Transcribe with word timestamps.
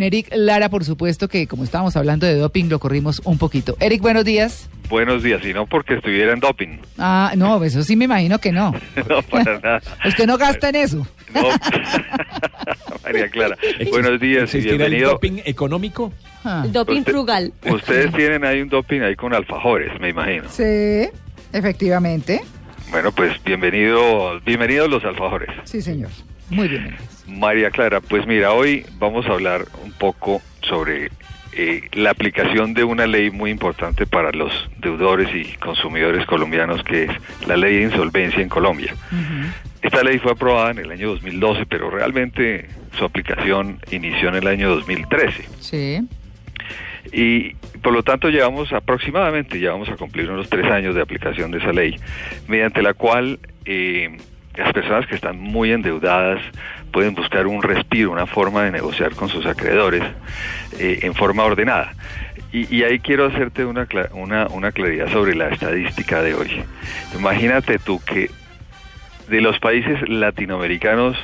Eric 0.00 0.30
Lara, 0.34 0.70
por 0.70 0.84
supuesto 0.84 1.28
que 1.28 1.46
como 1.46 1.62
estábamos 1.62 1.94
hablando 1.96 2.26
de 2.26 2.34
doping, 2.34 2.64
lo 2.68 2.80
corrimos 2.80 3.22
un 3.24 3.38
poquito. 3.38 3.76
Eric, 3.78 4.02
buenos 4.02 4.24
días. 4.24 4.68
Buenos 4.88 5.22
días, 5.22 5.44
y 5.46 5.52
no 5.54 5.66
porque 5.66 5.94
estuviera 5.94 6.32
en 6.32 6.40
doping. 6.40 6.78
Ah, 6.98 7.32
no, 7.36 7.62
eso 7.62 7.80
sí 7.84 7.94
me 7.94 8.06
imagino 8.06 8.40
que 8.40 8.50
no. 8.50 8.72
no, 9.08 9.22
para 9.22 9.60
nada. 9.62 9.80
Usted 10.04 10.26
no 10.26 10.36
gasta 10.36 10.70
en 10.70 10.74
eso. 10.74 11.06
No. 11.32 11.42
María 13.04 13.28
Clara, 13.28 13.56
buenos 13.92 14.18
días 14.18 14.52
y 14.54 14.56
¿Existirá 14.58 14.72
el 14.72 14.78
bienvenido. 14.78 15.10
doping 15.12 15.38
económico? 15.44 16.12
Ah, 16.42 16.62
El 16.64 16.72
doping 16.72 16.98
Usted- 16.98 17.12
frugal. 17.12 17.52
Ustedes 17.64 18.12
tienen 18.14 18.44
ahí 18.44 18.62
un 18.62 18.68
doping 18.70 19.00
ahí 19.02 19.14
con 19.14 19.32
alfajores, 19.32 19.92
me 20.00 20.08
imagino. 20.08 20.48
Sí, 20.50 21.08
efectivamente. 21.52 22.40
Bueno, 22.90 23.12
pues 23.12 23.32
bienvenido, 23.44 24.40
bienvenidos 24.40 24.90
los 24.90 25.04
alfajores. 25.04 25.50
Sí, 25.62 25.80
señor. 25.80 26.10
Muy 26.50 26.66
bien. 26.66 26.96
María 27.26 27.70
Clara, 27.70 28.00
pues 28.00 28.26
mira, 28.26 28.52
hoy 28.52 28.84
vamos 28.98 29.26
a 29.26 29.32
hablar 29.32 29.66
un 29.82 29.92
poco 29.92 30.42
sobre 30.62 31.10
eh, 31.52 31.88
la 31.92 32.10
aplicación 32.10 32.74
de 32.74 32.82
una 32.82 33.06
ley 33.06 33.30
muy 33.30 33.50
importante 33.50 34.06
para 34.06 34.32
los 34.32 34.52
deudores 34.78 35.28
y 35.34 35.56
consumidores 35.58 36.26
colombianos, 36.26 36.82
que 36.82 37.04
es 37.04 37.10
la 37.46 37.56
ley 37.56 37.76
de 37.76 37.82
insolvencia 37.84 38.42
en 38.42 38.48
Colombia. 38.48 38.94
Esta 39.80 40.02
ley 40.02 40.18
fue 40.18 40.32
aprobada 40.32 40.72
en 40.72 40.78
el 40.78 40.90
año 40.90 41.10
2012, 41.10 41.66
pero 41.66 41.90
realmente 41.90 42.68
su 42.98 43.04
aplicación 43.04 43.78
inició 43.90 44.30
en 44.30 44.34
el 44.36 44.46
año 44.46 44.68
2013. 44.70 45.48
Sí. 45.60 46.00
Y 47.12 47.54
por 47.82 47.92
lo 47.92 48.02
tanto 48.02 48.30
llevamos 48.30 48.72
aproximadamente, 48.72 49.60
ya 49.60 49.70
vamos 49.70 49.88
a 49.90 49.96
cumplir 49.96 50.30
unos 50.30 50.48
tres 50.48 50.66
años 50.70 50.94
de 50.94 51.02
aplicación 51.02 51.50
de 51.52 51.58
esa 51.58 51.72
ley, 51.72 51.96
mediante 52.48 52.82
la 52.82 52.94
cual 52.94 53.38
eh, 53.64 54.16
las 54.56 54.72
personas 54.72 55.06
que 55.06 55.14
están 55.14 55.38
muy 55.38 55.70
endeudadas 55.70 56.40
pueden 56.94 57.14
buscar 57.14 57.46
un 57.48 57.60
respiro, 57.62 58.12
una 58.12 58.24
forma 58.26 58.62
de 58.62 58.70
negociar 58.70 59.14
con 59.16 59.28
sus 59.28 59.44
acreedores 59.44 60.02
eh, 60.78 61.00
en 61.02 61.12
forma 61.14 61.42
ordenada. 61.42 61.92
Y, 62.52 62.72
y 62.74 62.84
ahí 62.84 63.00
quiero 63.00 63.26
hacerte 63.26 63.64
una, 63.64 63.86
cla- 63.86 64.08
una, 64.12 64.46
una 64.46 64.70
claridad 64.70 65.08
sobre 65.12 65.34
la 65.34 65.48
estadística 65.48 66.22
de 66.22 66.34
hoy. 66.34 66.62
Imagínate 67.18 67.80
tú 67.80 68.00
que 68.06 68.30
de 69.28 69.40
los 69.40 69.58
países 69.58 70.08
latinoamericanos 70.08 71.16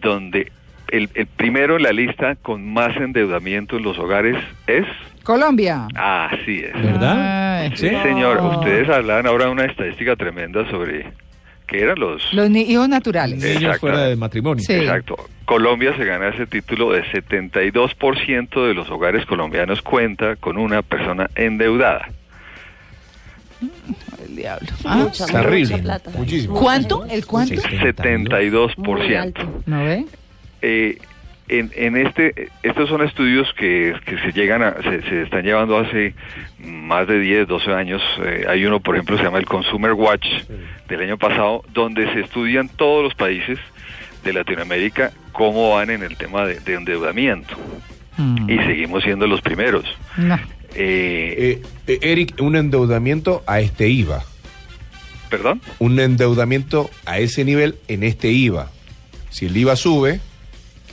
donde 0.00 0.52
el, 0.88 1.10
el 1.14 1.26
primero 1.26 1.76
en 1.76 1.82
la 1.82 1.92
lista 1.92 2.36
con 2.36 2.72
más 2.72 2.96
endeudamiento 2.96 3.76
en 3.76 3.82
los 3.82 3.98
hogares 3.98 4.36
es... 4.68 4.86
Colombia. 5.24 5.88
Así 5.96 6.60
es. 6.62 6.74
¿Verdad? 6.80 7.60
Ay, 7.62 7.72
Sí, 7.74 7.88
¿Sí? 7.88 7.96
señor. 8.02 8.38
Ustedes 8.58 8.88
hablaban 8.88 9.26
ahora 9.26 9.46
de 9.46 9.50
una 9.52 9.64
estadística 9.64 10.14
tremenda 10.16 10.68
sobre 10.70 11.06
qué 11.72 11.82
eran 11.82 11.98
los... 11.98 12.32
Los 12.32 12.50
hijos 12.50 12.88
naturales. 12.88 13.42
Exacto. 13.42 13.60
Niños 13.60 13.78
fuera 13.80 14.00
de 14.06 14.16
matrimonio. 14.16 14.62
Sí. 14.64 14.74
Exacto. 14.74 15.16
Colombia 15.44 15.96
se 15.96 16.04
gana 16.04 16.28
ese 16.28 16.46
título 16.46 16.92
de 16.92 17.02
72% 17.04 18.66
de 18.66 18.74
los 18.74 18.88
hogares 18.90 19.26
colombianos 19.26 19.82
cuenta 19.82 20.36
con 20.36 20.56
una 20.56 20.82
persona 20.82 21.28
endeudada. 21.34 22.08
El 24.24 24.36
diablo. 24.36 24.68
Mucha, 24.84 24.96
mucha 24.96 25.26
terrible, 25.26 25.78
plata. 25.78 26.10
muchísimo. 26.14 26.54
Mucha 26.54 26.64
¿Cuánto? 26.64 27.04
¿El 27.06 27.26
cuánto? 27.26 27.60
Sí. 27.60 27.68
Muy 27.68 27.78
72%. 27.92 29.16
alto. 29.16 29.62
¿No 29.66 29.84
ve? 29.84 30.06
Eh, 30.62 30.98
en, 31.58 31.70
en 31.74 31.96
este, 31.96 32.48
estos 32.62 32.88
son 32.88 33.02
estudios 33.02 33.52
que, 33.54 33.94
que 34.04 34.18
se 34.18 34.32
llegan 34.32 34.62
a, 34.62 34.74
se, 34.82 35.02
se 35.02 35.22
están 35.22 35.42
llevando 35.44 35.78
hace 35.78 36.14
más 36.58 37.06
de 37.06 37.18
10, 37.20 37.48
12 37.48 37.72
años. 37.72 38.02
Eh, 38.24 38.44
hay 38.48 38.64
uno, 38.64 38.80
por 38.80 38.94
ejemplo, 38.94 39.16
se 39.18 39.24
llama 39.24 39.38
el 39.38 39.46
Consumer 39.46 39.92
Watch 39.92 40.26
del 40.88 41.00
año 41.00 41.18
pasado, 41.18 41.62
donde 41.72 42.12
se 42.12 42.20
estudian 42.20 42.68
todos 42.68 43.04
los 43.04 43.14
países 43.14 43.58
de 44.24 44.32
Latinoamérica 44.32 45.12
cómo 45.32 45.74
van 45.74 45.90
en 45.90 46.02
el 46.02 46.16
tema 46.16 46.46
de, 46.46 46.60
de 46.60 46.74
endeudamiento. 46.74 47.56
Mm. 48.16 48.50
Y 48.50 48.58
seguimos 48.58 49.02
siendo 49.02 49.26
los 49.26 49.40
primeros. 49.40 49.84
No. 50.16 50.38
Eh, 50.74 51.60
Eh, 51.60 51.62
eh, 51.86 51.98
Eric, 52.02 52.40
un 52.40 52.56
endeudamiento 52.56 53.42
a 53.46 53.60
este 53.60 53.88
IVA. 53.88 54.24
¿Perdón? 55.28 55.60
Un 55.78 55.98
endeudamiento 55.98 56.90
a 57.06 57.18
ese 57.18 57.44
nivel 57.44 57.76
en 57.88 58.02
este 58.02 58.28
IVA. 58.28 58.70
Si 59.30 59.46
el 59.46 59.56
IVA 59.56 59.76
sube, 59.76 60.20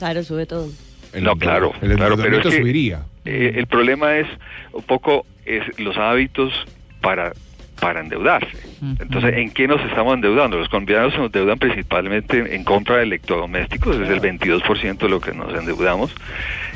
Claro, 0.00 0.24
sube 0.24 0.46
todo. 0.46 0.68
el 1.12 1.22
No, 1.24 1.36
claro, 1.36 1.72
el 1.82 1.94
claro, 1.94 2.16
pero 2.16 2.36
endeudamiento 2.36 2.48
es 2.48 2.54
que- 2.56 2.60
subiría. 2.62 3.02
Eh, 3.26 3.52
el 3.56 3.66
problema 3.68 4.16
es 4.16 4.26
un 4.72 4.82
poco 4.82 5.24
es 5.46 5.62
los 5.78 5.96
hábitos 5.96 6.52
para 7.00 7.32
para 7.80 8.00
endeudarse. 8.00 8.58
Entonces, 9.00 9.38
¿en 9.38 9.50
qué 9.52 9.66
nos 9.66 9.80
estamos 9.80 10.12
endeudando? 10.12 10.58
Los 10.58 10.68
colombianos 10.68 11.14
se 11.14 11.20
endeudan 11.24 11.58
principalmente 11.58 12.54
en 12.54 12.62
compra 12.62 12.96
de 12.98 13.04
electrodomésticos, 13.04 13.96
es 13.96 14.08
el 14.10 14.20
22% 14.20 14.98
de 15.06 15.08
lo 15.08 15.18
que 15.18 15.32
nos 15.32 15.54
endeudamos, 15.54 16.14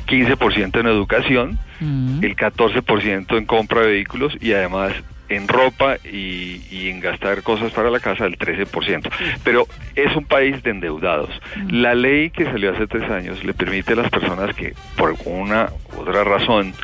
15% 0.06 0.80
en 0.80 0.86
educación, 0.86 1.58
el 2.22 2.34
14% 2.36 3.36
en 3.36 3.44
compra 3.44 3.82
de 3.82 3.88
vehículos 3.88 4.34
y 4.40 4.52
además 4.54 4.94
en 5.28 5.48
ropa 5.48 5.96
y, 6.04 6.60
y 6.70 6.88
en 6.90 7.00
gastar 7.00 7.42
cosas 7.42 7.72
para 7.72 7.90
la 7.90 8.00
casa 8.00 8.26
el 8.26 8.38
13%. 8.38 9.10
Pero 9.42 9.66
es 9.96 10.14
un 10.16 10.24
país 10.24 10.62
de 10.62 10.70
endeudados. 10.70 11.30
La 11.70 11.94
ley 11.94 12.30
que 12.30 12.44
salió 12.44 12.72
hace 12.72 12.86
tres 12.86 13.10
años 13.10 13.42
le 13.44 13.54
permite 13.54 13.94
a 13.94 13.96
las 13.96 14.10
personas 14.10 14.54
que 14.54 14.74
por 14.96 15.10
alguna 15.10 15.70
u 15.96 16.00
otra 16.00 16.24
razón 16.24 16.74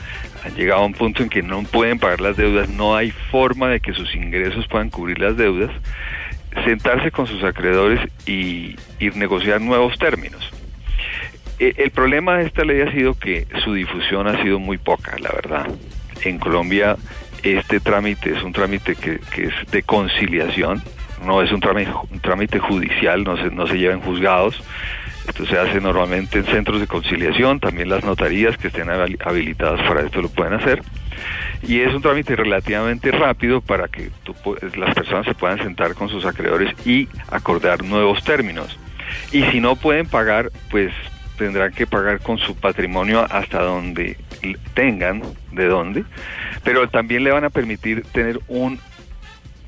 han 0.44 0.54
llegado 0.54 0.80
a 0.82 0.86
un 0.86 0.94
punto 0.94 1.22
en 1.22 1.28
que 1.28 1.42
no 1.42 1.62
pueden 1.64 1.98
pagar 1.98 2.20
las 2.20 2.36
deudas, 2.36 2.68
no 2.70 2.96
hay 2.96 3.10
forma 3.10 3.68
de 3.68 3.80
que 3.80 3.92
sus 3.92 4.14
ingresos 4.14 4.66
puedan 4.68 4.88
cubrir 4.88 5.18
las 5.18 5.36
deudas, 5.36 5.70
sentarse 6.64 7.10
con 7.10 7.26
sus 7.26 7.44
acreedores 7.44 8.00
y, 8.26 8.76
y 8.98 9.10
negociar 9.14 9.60
nuevos 9.60 9.98
términos. 9.98 10.50
Eh, 11.58 11.74
El 11.76 11.90
problema 11.90 12.38
de 12.38 12.46
esta 12.46 12.64
ley 12.64 12.80
ha 12.80 12.90
sido 12.90 13.14
que 13.18 13.46
su 13.62 13.74
difusión 13.74 14.26
ha 14.28 14.42
sido 14.42 14.58
muy 14.58 14.78
poca, 14.78 15.16
la 15.18 15.30
verdad. 15.30 15.68
En 16.24 16.38
Colombia 16.38 16.96
este 17.42 17.80
trámite 17.80 18.32
es 18.36 18.42
un 18.42 18.52
trámite 18.52 18.94
que, 18.96 19.18
que 19.32 19.44
es 19.46 19.70
de 19.70 19.82
conciliación, 19.82 20.82
no 21.24 21.42
es 21.42 21.52
un 21.52 21.60
trámite, 21.60 21.90
un 22.10 22.20
trámite 22.20 22.58
judicial, 22.58 23.24
no 23.24 23.36
se, 23.36 23.50
no 23.50 23.66
se 23.66 23.78
lleva 23.78 23.94
en 23.94 24.00
juzgados. 24.00 24.62
Esto 25.28 25.46
se 25.46 25.58
hace 25.58 25.80
normalmente 25.80 26.38
en 26.38 26.44
centros 26.46 26.80
de 26.80 26.86
conciliación, 26.86 27.60
también 27.60 27.88
las 27.88 28.02
notarías 28.04 28.56
que 28.56 28.68
estén 28.68 28.88
habil- 28.88 29.18
habilitadas 29.24 29.80
para 29.86 30.00
esto 30.00 30.22
lo 30.22 30.28
pueden 30.28 30.54
hacer. 30.54 30.82
Y 31.62 31.80
es 31.80 31.94
un 31.94 32.00
trámite 32.02 32.34
relativamente 32.34 33.12
rápido 33.12 33.60
para 33.60 33.86
que 33.88 34.10
tú 34.24 34.34
las 34.76 34.94
personas 34.94 35.26
se 35.26 35.34
puedan 35.34 35.58
sentar 35.58 35.94
con 35.94 36.08
sus 36.08 36.24
acreedores 36.24 36.74
y 36.86 37.06
acordar 37.30 37.84
nuevos 37.84 38.24
términos. 38.24 38.78
Y 39.30 39.42
si 39.50 39.60
no 39.60 39.76
pueden 39.76 40.06
pagar, 40.06 40.50
pues 40.70 40.90
tendrán 41.36 41.72
que 41.72 41.86
pagar 41.86 42.20
con 42.20 42.38
su 42.38 42.56
patrimonio 42.56 43.26
hasta 43.30 43.62
donde 43.62 44.16
tengan, 44.74 45.22
de 45.52 45.66
dónde, 45.66 46.04
pero 46.64 46.88
también 46.88 47.24
le 47.24 47.30
van 47.30 47.44
a 47.44 47.50
permitir 47.50 48.02
tener 48.12 48.40
un 48.48 48.78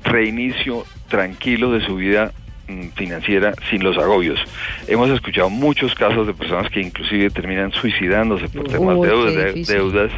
reinicio 0.03 0.85
tranquilo 1.07 1.71
de 1.71 1.85
su 1.85 1.95
vida 1.95 2.31
mm, 2.67 2.89
financiera 2.95 3.53
sin 3.69 3.83
los 3.83 3.97
agobios. 3.97 4.39
Hemos 4.87 5.09
escuchado 5.09 5.49
muchos 5.49 5.95
casos 5.95 6.27
de 6.27 6.33
personas 6.33 6.71
que 6.71 6.81
inclusive 6.81 7.29
terminan 7.29 7.71
suicidándose 7.71 8.49
por 8.49 8.67
temas 8.67 8.99
de 8.99 9.07
deudas, 9.07 9.67
deudas 9.67 10.11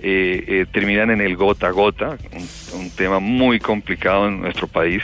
eh, 0.00 0.44
eh, 0.48 0.66
terminan 0.72 1.10
en 1.10 1.20
el 1.20 1.36
gota 1.36 1.68
a 1.68 1.70
gota, 1.70 2.16
un, 2.32 2.80
un 2.80 2.90
tema 2.90 3.20
muy 3.20 3.58
complicado 3.58 4.28
en 4.28 4.40
nuestro 4.40 4.66
país. 4.66 5.02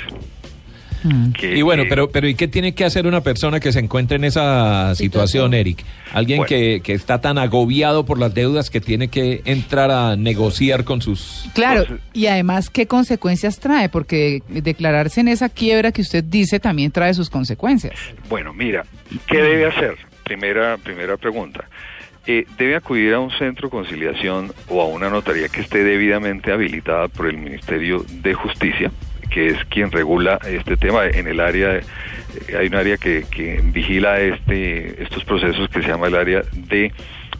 Mm. 1.05 1.33
que- 1.33 1.57
Y 1.57 1.63
bueno, 1.63 1.85
pero, 1.89 2.11
pero 2.11 2.27
¿y 2.29 2.35
qué 2.35 2.49
tiene 2.49 2.75
que 2.75 2.85
hacer 2.85 3.07
una 3.07 3.21
persona 3.23 3.61
que 3.61 3.73
se 3.73 3.79
encuentre 3.79 4.17
en 4.17 4.25
esa 4.25 4.95
situación. 4.95 5.55
Eric? 5.55 5.85
Alguien 6.13 6.39
Bueno. 6.39 6.49
que, 6.49 6.81
que 6.83 6.93
está 6.93 7.21
tan 7.21 7.39
agobiado 7.39 8.05
por 8.05 8.19
las 8.19 8.35
deudas 8.35 8.71
que 8.71 8.81
tiene 8.81 9.09
que 9.09 9.43
entrar 9.45 9.91
a 9.91 10.17
negociar 10.17 10.85
con 10.85 11.01
sus... 11.03 11.49
Claro, 11.55 11.85
y 12.13 12.27
además, 12.27 12.71
¿qué 12.71 12.87
consecuencias 12.87 13.59
trae? 13.61 13.89
Porque 13.89 14.43
declararse 14.49 15.21
en 15.21 15.29
esa 15.29 15.49
quiebra 15.49 15.93
que 15.93 16.03
usted 16.03 16.25
dice 16.25 16.59
también 16.61 16.91
trae 16.91 17.15
sus 17.15 17.31
consecuencias. 17.31 17.95
Bueno, 18.29 18.53
mira, 18.53 18.85
¿qué 19.27 19.39
debe 19.39 19.67
hacer? 19.67 19.97
Primera, 20.25 20.77
primera 20.79 21.17
pregunta. 21.17 21.65
Eh, 22.27 22.45
debe 22.59 22.77
acudir 22.77 23.15
a 23.15 23.21
un 23.21 23.31
centro 23.39 23.69
de 23.69 23.71
conciliación 23.71 24.53
o 24.69 24.83
a 24.83 24.87
una 24.87 25.09
notaría 25.09 25.49
que 25.49 25.63
esté 25.63 25.83
debidamente 25.83 26.53
habilitada 26.53 27.09
por 27.09 27.27
el 27.27 27.39
Ministerio 27.39 28.05
de 28.21 28.35
Justicia, 28.35 28.91
que 29.31 29.49
es 29.49 29.65
quien 29.67 29.91
regula 29.93 30.39
este 30.47 30.77
tema 30.77 31.07
en 31.07 31.27
el 31.29 31.41
área. 31.41 31.77
eh, 31.77 31.83
hay 32.59 32.67
un 32.69 32.75
área 32.75 32.97
que, 32.97 33.25
que 33.31 33.61
vigila 33.65 34.21
este, 34.21 35.03
estos 35.03 35.25
procesos 35.25 35.69
que 35.71 35.83
se 35.83 35.89
llama 35.89 36.07
el 36.09 36.15
área 36.15 36.43
de 36.53 36.93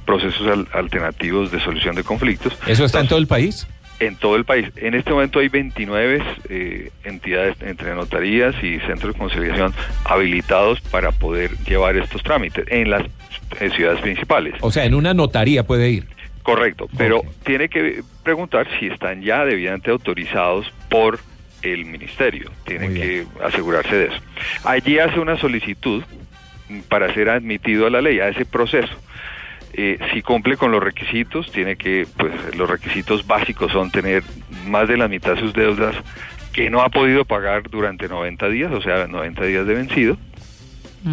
procesos 0.05 0.47
al- 0.47 0.69
alternativos 0.73 1.51
de 1.53 1.61
solución 1.61 1.95
de 1.95 2.03
conflictos 2.03 2.57
¿Eso 2.67 2.85
está 2.85 3.01
en 3.01 3.09
todo 3.09 3.19
el 3.19 3.27
país? 3.27 3.67
en 4.01 4.15
todo 4.15 4.37
el 4.37 4.45
país. 4.45 4.69
En 4.77 4.95
este 4.95 5.11
momento 5.11 5.41
hay 5.41 5.49
29 5.49 6.23
eh, 6.49 6.91
entidades 7.03 7.57
entre 7.63 7.95
notarías 7.97 8.55
y 8.63 8.79
centros 8.87 9.13
de 9.13 9.19
conciliación 9.19 9.75
habilitados 10.05 10.81
para 10.83 11.11
poder 11.11 11.51
llevar 11.69 11.97
estos 11.97 12.23
trámites 12.23 12.65
en 12.69 12.91
las 12.91 13.03
eh, 13.61 13.71
ciudades 13.75 14.01
principales. 14.01 14.55
O 14.61 14.71
sea, 14.71 14.85
en 14.85 14.95
una 14.95 15.15
notaría 15.15 15.65
puede 15.67 15.91
ir. 15.91 16.07
Correcto, 16.45 16.89
pero 16.97 17.23
tiene 17.45 17.69
que 17.69 18.03
preguntar 18.23 18.69
si 18.79 18.87
están 18.87 19.21
ya 19.21 19.45
debidamente 19.45 19.91
autorizados 19.91 20.73
por 20.89 21.19
el 21.63 21.85
ministerio. 21.85 22.51
Tienen 22.65 22.93
Muy 22.93 23.01
que 23.01 23.27
asegurarse 23.43 23.95
de 23.95 24.07
eso. 24.07 24.21
Allí 24.65 24.99
hace 24.99 25.19
una 25.21 25.37
solicitud 25.39 26.03
para 26.89 27.13
ser 27.15 27.31
admitido 27.31 27.87
a 27.87 27.91
la 27.91 28.01
ley, 28.01 28.21
a 28.21 28.29
ese 28.29 28.45
proceso. 28.45 28.95
eh, 29.75 29.99
si 30.13 30.23
cumple 30.23 30.57
con 30.57 30.73
los 30.73 30.83
requisitos, 30.83 31.53
tiene 31.53 31.77
que, 31.77 32.07
pues 32.17 32.33
los 32.57 32.69
requisitos 32.69 33.27
básicos 33.27 33.71
son 33.71 33.91
tener 33.91 34.23
más 34.67 34.89
de 34.89 34.97
la 34.97 35.09
mitad 35.09 35.35
de 35.35 35.41
sus 35.41 35.53
deudas 35.53 35.95
que 36.53 36.71
no 36.71 36.81
ha 36.81 36.89
podido 36.89 37.25
pagar 37.25 37.69
durante 37.71 38.09
90 38.09 38.49
días, 38.49 38.73
o 38.73 38.81
sea, 38.81 39.07
90 39.07 39.45
días 39.45 39.67
de 39.67 39.75
vencido, 39.75 40.19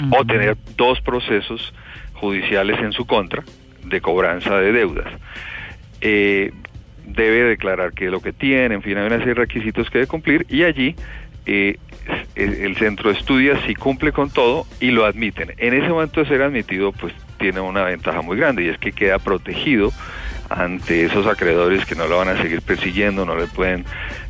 o 0.09 0.25
tener 0.25 0.57
dos 0.75 0.99
procesos 1.01 1.73
judiciales 2.13 2.79
en 2.79 2.91
su 2.91 3.05
contra 3.05 3.43
de 3.83 4.01
cobranza 4.01 4.57
de 4.57 4.71
deudas. 4.71 5.07
Eh, 6.01 6.51
debe 7.05 7.43
declarar 7.43 7.93
que 7.93 8.09
lo 8.09 8.19
que 8.19 8.33
tiene, 8.33 8.75
en 8.75 8.81
fin, 8.81 8.97
hay 8.97 9.07
una 9.07 9.17
serie 9.17 9.33
de 9.33 9.41
requisitos 9.41 9.89
que 9.89 9.99
debe 9.99 10.07
cumplir 10.07 10.45
y 10.49 10.63
allí 10.63 10.95
eh, 11.45 11.77
el 12.35 12.75
centro 12.77 13.11
estudia 13.11 13.59
si 13.65 13.75
cumple 13.75 14.11
con 14.11 14.29
todo 14.29 14.65
y 14.79 14.91
lo 14.91 15.05
admiten. 15.05 15.53
En 15.57 15.73
ese 15.73 15.89
momento 15.89 16.21
de 16.21 16.27
ser 16.27 16.41
admitido, 16.41 16.91
pues 16.91 17.13
tiene 17.37 17.59
una 17.59 17.83
ventaja 17.83 18.21
muy 18.21 18.37
grande 18.37 18.63
y 18.63 18.69
es 18.69 18.77
que 18.77 18.91
queda 18.91 19.19
protegido 19.19 19.91
ante 20.49 21.05
esos 21.05 21.25
acreedores 21.27 21.85
que 21.85 21.95
no 21.95 22.07
lo 22.07 22.17
van 22.17 22.29
a 22.29 22.41
seguir 22.41 22.61
persiguiendo, 22.61 23.25
no 23.25 23.35
le 23.35 23.47
pueden 23.47 23.85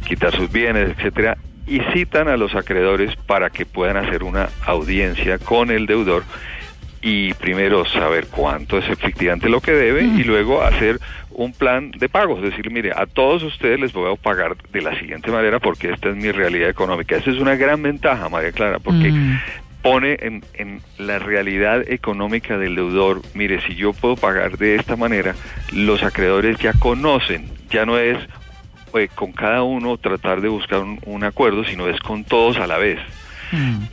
quitar 0.06 0.36
sus 0.36 0.52
bienes, 0.52 0.92
etcétera, 0.92 1.38
y 1.68 1.80
citan 1.94 2.28
a 2.28 2.38
los 2.38 2.56
acreedores 2.56 3.16
para 3.16 3.50
que 3.50 3.66
puedan 3.66 3.98
hacer 3.98 4.24
una 4.24 4.50
audiencia 4.66 5.40
con 5.40 5.72
el 5.72 5.86
deudor 5.88 6.24
y 7.06 7.36
primero 7.36 7.86
saber 7.86 8.26
cuánto 8.32 8.80
es 8.80 8.90
efectivamente 8.90 9.48
lo 9.48 9.62
que 9.62 9.74
debe 9.74 10.02
y 10.02 10.24
luego 10.24 10.64
hacer 10.64 11.00
un 11.30 11.54
plan 11.54 11.92
de 11.92 12.10
pagos, 12.10 12.42
decir, 12.42 12.72
mire, 12.72 12.94
a 12.96 13.06
todos 13.06 13.44
ustedes 13.44 13.80
les 13.80 13.94
voy 13.94 14.12
a 14.12 14.16
pagar 14.16 14.58
de 14.74 14.82
la 14.82 14.98
siguiente 14.98 15.30
manera 15.30 15.60
porque 15.60 15.92
esta 15.92 16.10
es 16.10 16.16
mi 16.16 16.32
realidad 16.32 16.68
económica. 16.68 17.16
Esa 17.16 17.30
es 17.30 17.38
una 17.38 17.56
gran 17.58 17.84
ventaja, 17.84 18.28
María 18.28 18.52
Clara, 18.54 18.80
porque 18.80 19.14
pone 19.84 20.18
en, 20.20 20.44
en, 20.56 20.82
la 20.98 21.20
realidad 21.20 21.88
económica 21.88 22.58
del 22.58 22.74
deudor, 22.74 23.22
mire, 23.36 23.62
si 23.68 23.76
yo 23.76 23.94
puedo 23.94 24.16
pagar 24.16 24.58
de 24.58 24.74
esta 24.74 24.96
manera, 24.96 25.36
los 25.74 26.02
acreedores 26.02 26.58
ya 26.58 26.74
conocen, 26.74 27.46
ya 27.70 27.86
no 27.86 28.00
es 28.00 28.18
eh, 28.96 29.10
con 29.14 29.32
cada 29.32 29.62
uno 29.62 29.98
tratar 29.98 30.42
de 30.42 30.48
buscar 30.48 30.80
un, 30.80 31.24
acuerdo, 31.24 31.66
sino 31.66 31.88
es 31.88 32.00
con 32.00 32.24
todos 32.24 32.58
a 32.58 32.66
la 32.66 32.80
vez. 32.80 32.98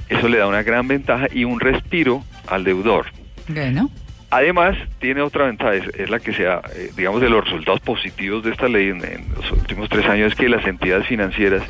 Eso 0.08 0.28
le 0.28 0.38
da 0.38 0.46
una 0.46 0.62
gran 0.62 0.88
ventaja 0.88 1.26
y 1.30 1.44
un 1.44 1.60
respiro 1.60 2.24
al 2.46 2.64
deudor. 2.64 3.06
Bueno. 3.48 3.90
Además, 4.30 4.78
tiene 4.98 5.20
otra 5.20 5.44
ventaja, 5.44 5.74
es, 5.74 6.08
la 6.08 6.18
que 6.18 6.32
sea, 6.32 6.62
eh, 6.74 6.90
digamos, 6.96 7.20
de 7.20 7.28
los 7.28 7.44
resultados 7.44 7.80
positivos 7.80 8.42
de 8.42 8.52
esta 8.52 8.66
ley 8.66 8.88
en, 8.88 9.26
los 9.34 9.52
últimos 9.52 9.90
tres 9.90 10.06
años, 10.06 10.32
es 10.32 10.38
que 10.38 10.48
las 10.48 10.66
entidades 10.66 11.06
financieras 11.06 11.62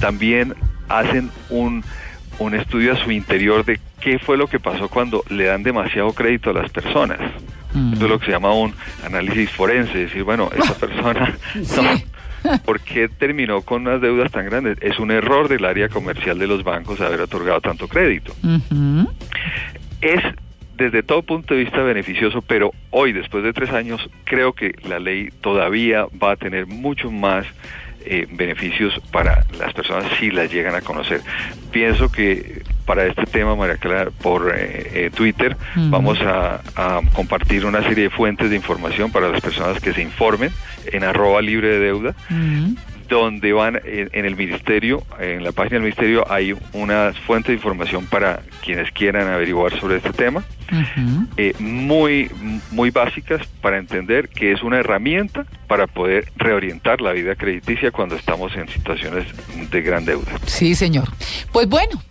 también 0.00 0.54
hacen 0.88 1.30
un, 1.48 1.84
un 2.40 2.54
estudio 2.54 2.94
a 2.94 2.96
su 2.96 3.12
interior 3.12 3.64
de 3.64 3.78
qué 4.00 4.18
fue 4.18 4.36
lo 4.36 4.48
que 4.48 4.58
pasó 4.58 4.88
cuando 4.88 5.22
le 5.30 5.44
dan 5.44 5.62
demasiado 5.62 6.12
crédito 6.12 6.50
a 6.50 6.54
las 6.54 6.72
personas. 6.72 7.20
Eso 7.70 8.04
es 8.04 8.10
lo 8.10 8.18
que 8.18 8.26
se 8.26 8.32
llama 8.32 8.52
un 8.52 8.74
análisis 9.04 9.48
forense, 9.50 9.96
decir, 9.96 10.24
bueno, 10.24 10.50
esta 10.54 10.74
persona, 10.86 11.34
¿por 12.64 12.80
qué 12.80 13.08
terminó 13.08 13.62
con 13.62 13.86
unas 13.86 14.00
deudas 14.00 14.30
tan 14.30 14.44
grandes? 14.44 14.76
Es 14.82 14.98
un 14.98 15.10
error 15.10 15.48
del 15.48 15.64
área 15.64 15.88
comercial 15.88 16.38
de 16.38 16.46
los 16.48 16.64
bancos 16.64 17.00
haber 17.00 17.20
otorgado 17.20 17.60
tanto 17.60 17.88
crédito. 17.88 18.34
Es 20.02 20.20
desde 20.76 21.02
todo 21.02 21.22
punto 21.22 21.54
de 21.54 21.60
vista 21.60 21.80
beneficioso, 21.82 22.42
pero 22.42 22.72
hoy, 22.90 23.12
después 23.12 23.44
de 23.44 23.52
tres 23.52 23.70
años, 23.70 24.00
creo 24.24 24.52
que 24.52 24.74
la 24.88 24.98
ley 24.98 25.28
todavía 25.40 26.06
va 26.22 26.32
a 26.32 26.36
tener 26.36 26.66
mucho 26.66 27.10
más 27.10 27.46
eh, 28.04 28.26
beneficios 28.28 29.00
para 29.12 29.44
las 29.58 29.72
personas 29.74 30.06
si 30.18 30.32
las 30.32 30.52
llegan 30.52 30.74
a 30.74 30.80
conocer. 30.80 31.20
Pienso 31.70 32.10
que 32.10 32.62
para 32.84 33.06
este 33.06 33.26
tema, 33.26 33.54
María 33.54 33.76
Clara, 33.76 34.10
por 34.10 34.52
eh, 34.52 35.06
eh, 35.06 35.10
Twitter 35.14 35.56
vamos 35.76 36.18
a, 36.20 36.60
compartir 37.12 37.64
una 37.64 37.82
serie 37.82 38.04
de 38.04 38.10
fuentes 38.10 38.50
de 38.50 38.56
información 38.56 39.12
para 39.12 39.28
las 39.28 39.40
personas 39.40 39.80
que 39.80 39.92
se 39.92 40.02
informen 40.02 40.50
en 40.86 41.04
arroba 41.04 41.40
libre 41.42 41.68
de 41.68 41.78
deuda 41.78 42.14
donde 43.18 43.52
van 43.52 43.80
en, 43.84 44.24
el 44.24 44.36
ministerio, 44.36 45.02
en 45.18 45.44
la 45.44 45.52
página 45.52 45.74
del 45.74 45.82
ministerio 45.82 46.30
hay 46.30 46.54
unas 46.72 47.18
fuentes 47.20 47.48
de 47.48 47.54
información 47.54 48.06
para 48.06 48.42
quienes 48.64 48.90
quieran 48.92 49.28
averiguar 49.28 49.78
sobre 49.78 49.96
este 49.96 50.12
tema, 50.12 50.44
eh, 51.36 51.54
muy, 51.58 52.30
muy 52.70 52.90
básicas 52.90 53.46
para 53.60 53.78
entender 53.78 54.28
que 54.28 54.52
es 54.52 54.62
una 54.62 54.78
herramienta 54.78 55.46
para 55.66 55.86
poder 55.86 56.32
reorientar 56.36 57.00
la 57.00 57.12
vida 57.12 57.34
crediticia 57.34 57.90
cuando 57.90 58.16
estamos 58.16 58.54
en 58.56 58.68
situaciones 58.68 59.26
de 59.70 59.82
gran 59.82 60.04
deuda. 60.04 60.32
Sí, 60.46 60.74
señor. 60.74 61.08
Pues 61.52 61.68
bueno, 61.68 62.02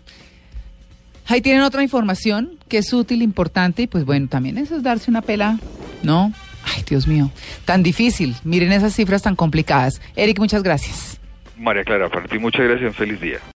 ahí 1.28 1.42
tienen 1.42 1.64
otra 1.64 1.84
información 1.84 2.58
que 2.68 2.80
es 2.80 2.94
útil, 2.94 3.22
importante 3.22 3.84
y 3.84 3.88
pues 3.88 4.06
bueno, 4.06 4.28
también 4.28 4.58
eso 4.58 4.76
es 4.76 4.84
darse 4.84 5.10
una 5.10 5.22
pela, 5.22 5.58
¿no? 6.04 6.34
Ay, 6.74 6.84
Dios 6.88 7.08
mío, 7.08 7.30
tan 7.66 7.84
difícil. 7.84 8.36
Miren 8.44 8.72
esas 8.72 8.94
cifras 8.94 9.22
tan 9.22 9.36
complicadas. 9.36 10.02
Eric, 10.16 10.40
muchas 10.40 10.64
gracias. 10.64 11.20
María 11.58 11.84
Clara, 11.84 12.10
para 12.10 12.28
ti 12.28 12.40
muchas 12.40 12.68
gracias. 12.68 12.96
Feliz 12.96 13.20
día. 13.20 13.40